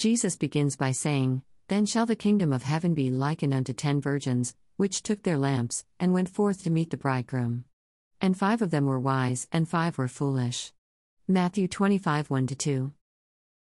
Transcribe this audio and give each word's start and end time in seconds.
Jesus 0.00 0.34
begins 0.34 0.76
by 0.76 0.92
saying, 0.92 1.42
Then 1.68 1.84
shall 1.84 2.06
the 2.06 2.16
kingdom 2.16 2.54
of 2.54 2.62
heaven 2.62 2.94
be 2.94 3.10
likened 3.10 3.52
unto 3.52 3.74
ten 3.74 4.00
virgins, 4.00 4.54
which 4.78 5.02
took 5.02 5.22
their 5.24 5.36
lamps, 5.36 5.84
and 5.98 6.14
went 6.14 6.30
forth 6.30 6.62
to 6.62 6.70
meet 6.70 6.88
the 6.88 6.96
bridegroom. 6.96 7.66
And 8.18 8.34
five 8.34 8.62
of 8.62 8.70
them 8.70 8.86
were 8.86 8.98
wise, 8.98 9.46
and 9.52 9.68
five 9.68 9.98
were 9.98 10.08
foolish. 10.08 10.72
Matthew 11.28 11.68
25 11.68 12.30
1 12.30 12.46
2. 12.46 12.92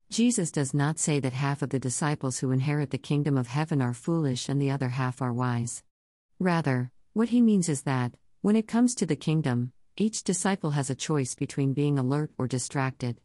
Jesus 0.10 0.52
does 0.52 0.74
not 0.74 1.00
say 1.00 1.22
that 1.22 1.32
half 1.32 1.62
of 1.62 1.70
the 1.70 1.80
disciples 1.80 2.40
who 2.40 2.52
inherit 2.52 2.90
the 2.90 2.98
kingdom 2.98 3.38
of 3.38 3.48
heaven 3.48 3.82
are 3.82 3.94
foolish 3.94 4.50
and 4.50 4.62
the 4.62 4.72
other 4.72 4.90
half 4.90 5.22
are 5.22 5.32
wise. 5.32 5.84
Rather, 6.38 6.92
what 7.14 7.30
he 7.30 7.40
means 7.42 7.70
is 7.70 7.84
that, 7.84 8.12
when 8.42 8.58
it 8.58 8.68
comes 8.68 8.94
to 8.96 9.06
the 9.06 9.16
kingdom, 9.16 9.72
each 9.96 10.22
disciple 10.26 10.72
has 10.72 10.90
a 10.90 10.96
choice 10.96 11.34
between 11.34 11.72
being 11.72 11.98
alert 11.98 12.32
or 12.38 12.46
distracted. 12.46 13.22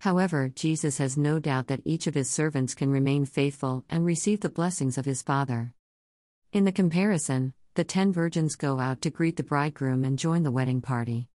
However, 0.00 0.48
Jesus 0.48 0.98
has 0.98 1.16
no 1.16 1.38
doubt 1.38 1.68
that 1.68 1.82
each 1.84 2.06
of 2.06 2.14
his 2.14 2.30
servants 2.30 2.74
can 2.74 2.90
remain 2.90 3.24
faithful 3.24 3.84
and 3.88 4.04
receive 4.04 4.40
the 4.40 4.48
blessings 4.48 4.98
of 4.98 5.04
his 5.04 5.22
Father. 5.22 5.72
In 6.52 6.64
the 6.64 6.72
comparison, 6.72 7.54
the 7.74 7.84
ten 7.84 8.12
virgins 8.12 8.56
go 8.56 8.78
out 8.78 9.02
to 9.02 9.10
greet 9.10 9.36
the 9.36 9.42
bridegroom 9.42 10.04
and 10.04 10.18
join 10.18 10.42
the 10.42 10.50
wedding 10.50 10.80
party. 10.80 11.28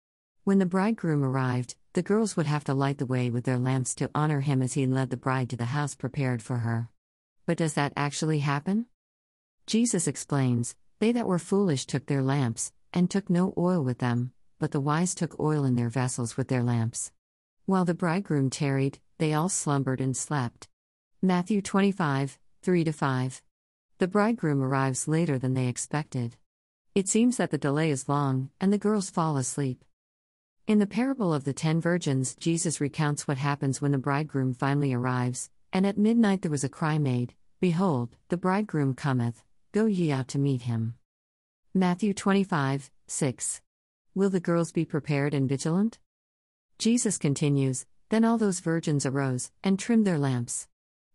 When 0.44 0.58
the 0.58 0.66
bridegroom 0.66 1.22
arrived, 1.22 1.76
the 1.92 2.02
girls 2.02 2.36
would 2.36 2.46
have 2.46 2.64
to 2.64 2.74
light 2.74 2.98
the 2.98 3.06
way 3.06 3.30
with 3.30 3.44
their 3.44 3.58
lamps 3.58 3.94
to 3.96 4.10
honor 4.14 4.40
him 4.40 4.62
as 4.62 4.74
he 4.74 4.86
led 4.86 5.10
the 5.10 5.16
bride 5.16 5.50
to 5.50 5.56
the 5.56 5.66
house 5.66 5.94
prepared 5.94 6.40
for 6.40 6.58
her. 6.58 6.88
But 7.46 7.58
does 7.58 7.74
that 7.74 7.92
actually 7.96 8.38
happen? 8.38 8.86
Jesus 9.66 10.06
explains 10.06 10.76
They 10.98 11.12
that 11.12 11.26
were 11.26 11.38
foolish 11.38 11.86
took 11.86 12.06
their 12.06 12.22
lamps, 12.22 12.72
and 12.92 13.10
took 13.10 13.28
no 13.28 13.54
oil 13.58 13.82
with 13.82 13.98
them, 13.98 14.32
but 14.58 14.70
the 14.70 14.80
wise 14.80 15.14
took 15.14 15.38
oil 15.40 15.64
in 15.64 15.74
their 15.74 15.88
vessels 15.88 16.36
with 16.36 16.48
their 16.48 16.62
lamps. 16.62 17.12
While 17.70 17.84
the 17.84 17.94
bridegroom 17.94 18.50
tarried, 18.50 18.98
they 19.18 19.32
all 19.32 19.48
slumbered 19.48 20.00
and 20.00 20.16
slept. 20.16 20.66
Matthew 21.22 21.62
25, 21.62 22.36
3 22.64 22.84
5. 22.84 23.42
The 23.98 24.08
bridegroom 24.08 24.60
arrives 24.60 25.06
later 25.06 25.38
than 25.38 25.54
they 25.54 25.68
expected. 25.68 26.36
It 26.96 27.06
seems 27.06 27.36
that 27.36 27.52
the 27.52 27.58
delay 27.58 27.92
is 27.92 28.08
long, 28.08 28.50
and 28.60 28.72
the 28.72 28.76
girls 28.76 29.08
fall 29.08 29.36
asleep. 29.36 29.84
In 30.66 30.80
the 30.80 30.86
parable 30.88 31.32
of 31.32 31.44
the 31.44 31.52
ten 31.52 31.80
virgins, 31.80 32.34
Jesus 32.34 32.80
recounts 32.80 33.28
what 33.28 33.38
happens 33.38 33.80
when 33.80 33.92
the 33.92 33.98
bridegroom 33.98 34.52
finally 34.52 34.92
arrives, 34.92 35.48
and 35.72 35.86
at 35.86 35.96
midnight 35.96 36.42
there 36.42 36.50
was 36.50 36.64
a 36.64 36.68
cry 36.68 36.98
made 36.98 37.34
Behold, 37.60 38.16
the 38.30 38.36
bridegroom 38.36 38.94
cometh, 38.94 39.44
go 39.70 39.86
ye 39.86 40.10
out 40.10 40.26
to 40.26 40.40
meet 40.40 40.62
him. 40.62 40.94
Matthew 41.72 42.14
25, 42.14 42.90
6. 43.06 43.60
Will 44.16 44.28
the 44.28 44.40
girls 44.40 44.72
be 44.72 44.84
prepared 44.84 45.34
and 45.34 45.48
vigilant? 45.48 46.00
Jesus 46.80 47.18
continues 47.18 47.84
Then 48.08 48.24
all 48.24 48.38
those 48.38 48.60
virgins 48.60 49.04
arose, 49.04 49.50
and 49.62 49.78
trimmed 49.78 50.06
their 50.06 50.18
lamps. 50.18 50.66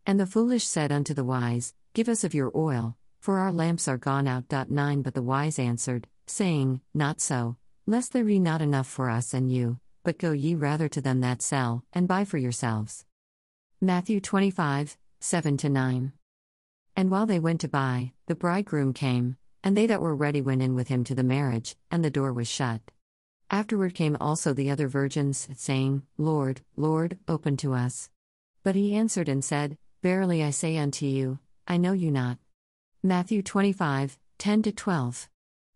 And 0.05 0.19
the 0.19 0.27
foolish 0.27 0.67
said 0.67 0.91
unto 0.91 1.15
the 1.15 1.23
wise, 1.23 1.73
Give 1.95 2.07
us 2.07 2.23
of 2.23 2.35
your 2.35 2.51
oil, 2.55 2.95
for 3.19 3.39
our 3.39 3.51
lamps 3.51 3.87
are 3.87 3.97
gone 3.97 4.27
out. 4.27 4.43
9 4.51 5.01
But 5.01 5.15
the 5.15 5.23
wise 5.23 5.57
answered, 5.57 6.07
saying, 6.27 6.81
Not 6.93 7.19
so, 7.19 7.57
lest 7.87 8.13
there 8.13 8.23
be 8.23 8.37
not 8.37 8.61
enough 8.61 8.85
for 8.85 9.09
us 9.09 9.33
and 9.33 9.51
you, 9.51 9.79
but 10.03 10.19
go 10.19 10.33
ye 10.33 10.53
rather 10.53 10.87
to 10.87 11.01
them 11.01 11.21
that 11.21 11.41
sell, 11.41 11.83
and 11.93 12.07
buy 12.07 12.25
for 12.25 12.37
yourselves. 12.37 13.03
Matthew 13.81 14.21
25, 14.21 14.99
7 15.19 15.57
9. 15.63 16.13
And 16.95 17.09
while 17.09 17.25
they 17.25 17.39
went 17.39 17.61
to 17.61 17.67
buy, 17.67 18.11
the 18.27 18.35
bridegroom 18.35 18.93
came, 18.93 19.37
and 19.63 19.75
they 19.75 19.87
that 19.87 19.99
were 20.03 20.15
ready 20.15 20.41
went 20.41 20.61
in 20.61 20.75
with 20.75 20.89
him 20.89 21.03
to 21.05 21.15
the 21.15 21.23
marriage, 21.23 21.75
and 21.89 22.05
the 22.05 22.11
door 22.11 22.31
was 22.31 22.47
shut. 22.47 22.81
Afterward 23.51 23.93
came 23.93 24.17
also 24.19 24.53
the 24.53 24.71
other 24.71 24.87
virgins, 24.87 25.47
saying, 25.55 26.01
Lord, 26.17 26.61
Lord, 26.75 27.19
open 27.27 27.57
to 27.57 27.73
us. 27.73 28.09
But 28.63 28.75
he 28.75 28.95
answered 28.95 29.29
and 29.29 29.43
said, 29.43 29.77
Verily 30.01 30.43
I 30.43 30.49
say 30.49 30.77
unto 30.77 31.05
you, 31.05 31.39
I 31.67 31.77
know 31.77 31.93
you 31.93 32.11
not. 32.11 32.37
Matthew 33.03 33.43
25, 33.43 34.17
10 34.39 34.63
12. 34.63 35.29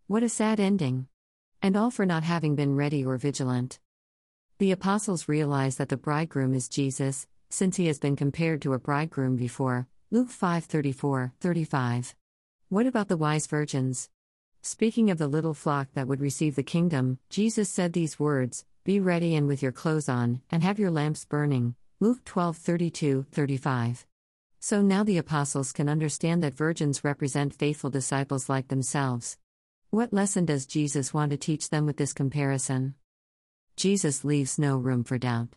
What 0.08 0.22
a 0.24 0.28
sad 0.28 0.58
ending! 0.58 1.06
And 1.62 1.76
all 1.76 1.90
for 1.90 2.04
not 2.04 2.24
having 2.24 2.56
been 2.56 2.74
ready 2.74 3.04
or 3.04 3.16
vigilant. 3.16 3.78
The 4.58 4.72
apostles 4.72 5.28
realize 5.28 5.76
that 5.76 5.88
the 5.88 5.96
bridegroom 5.96 6.54
is 6.54 6.68
Jesus, 6.68 7.28
since 7.50 7.76
he 7.76 7.86
has 7.86 7.98
been 7.98 8.16
compared 8.16 8.62
to 8.62 8.72
a 8.72 8.78
bridegroom 8.78 9.36
before. 9.36 9.86
Luke 10.10 10.30
5 10.30 10.64
34, 10.64 11.32
35. 11.40 12.16
What 12.68 12.86
about 12.86 13.08
the 13.08 13.16
wise 13.16 13.46
virgins? 13.46 14.08
Speaking 14.62 15.10
of 15.10 15.16
the 15.16 15.26
little 15.26 15.54
flock 15.54 15.88
that 15.94 16.06
would 16.06 16.20
receive 16.20 16.54
the 16.54 16.62
kingdom, 16.62 17.18
Jesus 17.30 17.70
said 17.70 17.94
these 17.94 18.20
words 18.20 18.66
Be 18.84 19.00
ready 19.00 19.34
and 19.34 19.46
with 19.46 19.62
your 19.62 19.72
clothes 19.72 20.06
on, 20.06 20.42
and 20.50 20.62
have 20.62 20.78
your 20.78 20.90
lamps 20.90 21.24
burning. 21.24 21.76
Luke 21.98 22.22
12 22.26 22.58
32, 22.58 23.26
35. 23.32 24.06
So 24.58 24.82
now 24.82 25.02
the 25.02 25.16
apostles 25.16 25.72
can 25.72 25.88
understand 25.88 26.42
that 26.42 26.52
virgins 26.52 27.02
represent 27.02 27.54
faithful 27.54 27.88
disciples 27.88 28.50
like 28.50 28.68
themselves. 28.68 29.38
What 29.88 30.12
lesson 30.12 30.44
does 30.44 30.66
Jesus 30.66 31.14
want 31.14 31.30
to 31.30 31.38
teach 31.38 31.70
them 31.70 31.86
with 31.86 31.96
this 31.96 32.12
comparison? 32.12 32.96
Jesus 33.76 34.24
leaves 34.24 34.58
no 34.58 34.76
room 34.76 35.04
for 35.04 35.16
doubt. 35.16 35.56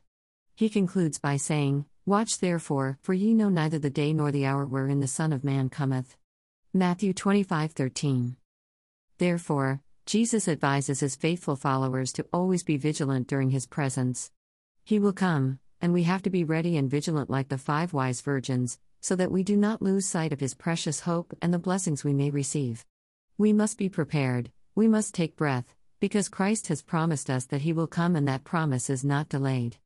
He 0.55 0.69
concludes 0.69 1.19
by 1.19 1.35
saying, 1.35 1.85
Watch 2.05 2.39
therefore, 2.39 2.99
for 3.01 3.13
ye 3.13 3.33
know 3.33 3.49
neither 3.49 3.79
the 3.79 3.89
day 3.89 4.13
nor 4.13 4.31
the 4.31 4.45
hour 4.45 4.65
wherein 4.65 5.01
the 5.01 5.07
Son 5.07 5.33
of 5.33 5.43
Man 5.43 5.67
cometh. 5.67 6.15
Matthew 6.73 7.13
25:13. 7.13 8.37
Therefore, 9.23 9.79
Jesus 10.05 10.49
advises 10.49 10.99
his 10.99 11.15
faithful 11.15 11.55
followers 11.55 12.11
to 12.11 12.25
always 12.33 12.61
be 12.61 12.75
vigilant 12.75 13.25
during 13.25 13.51
his 13.51 13.65
presence. 13.65 14.29
He 14.83 14.99
will 14.99 15.13
come, 15.13 15.59
and 15.79 15.93
we 15.93 16.03
have 16.03 16.21
to 16.23 16.29
be 16.29 16.43
ready 16.43 16.75
and 16.75 16.91
vigilant 16.91 17.29
like 17.29 17.47
the 17.47 17.57
five 17.57 17.93
wise 17.93 18.19
virgins, 18.19 18.79
so 18.99 19.15
that 19.15 19.31
we 19.31 19.41
do 19.41 19.55
not 19.55 19.81
lose 19.81 20.05
sight 20.05 20.33
of 20.33 20.41
his 20.41 20.53
precious 20.53 20.99
hope 20.99 21.33
and 21.41 21.53
the 21.53 21.57
blessings 21.57 22.03
we 22.03 22.13
may 22.13 22.31
receive. 22.31 22.83
We 23.37 23.53
must 23.53 23.77
be 23.77 23.87
prepared, 23.87 24.51
we 24.75 24.89
must 24.89 25.15
take 25.15 25.37
breath, 25.37 25.73
because 26.01 26.27
Christ 26.27 26.67
has 26.67 26.81
promised 26.81 27.29
us 27.29 27.45
that 27.45 27.61
He 27.61 27.71
will 27.71 27.87
come 27.87 28.17
and 28.17 28.27
that 28.27 28.43
promise 28.43 28.89
is 28.89 29.05
not 29.05 29.29
delayed. 29.29 29.77